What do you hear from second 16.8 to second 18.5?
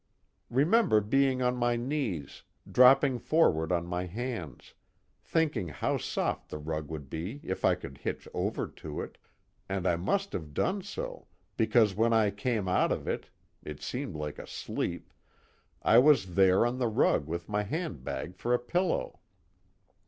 rug with my handbag